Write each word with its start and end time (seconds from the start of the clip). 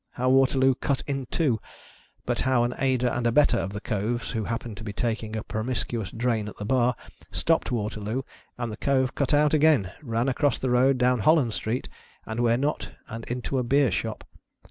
How 0.13 0.29
Waterloo 0.29 0.73
cut 0.73 1.03
in 1.05 1.27
too; 1.27 1.59
but 2.25 2.39
how 2.41 2.63
an 2.63 2.73
aider 2.79 3.05
and 3.07 3.27
abettor 3.27 3.59
of 3.59 3.71
the 3.71 3.79
Cove's, 3.79 4.31
who 4.31 4.45
happened 4.45 4.77
to 4.77 4.83
be 4.83 4.91
taking 4.93 5.35
a 5.35 5.43
promiscuous 5.43 6.09
drain 6.09 6.47
at 6.47 6.57
the 6.57 6.65
bar, 6.65 6.95
topped 7.31 7.71
Waterloo; 7.71 8.23
and 8.57 8.71
the 8.71 8.77
Cove 8.77 9.13
cut 9.13 9.31
out 9.31 9.53
again, 9.53 9.91
ran 10.01 10.27
across 10.27 10.57
the 10.57 10.71
road 10.71 10.97
down 10.97 11.19
Holland 11.19 11.53
Street, 11.53 11.87
and 12.25 12.39
where 12.39 12.57
not, 12.57 12.93
and 13.09 13.25
into 13.25 13.59
a 13.59 13.63
beershop. 13.63 14.23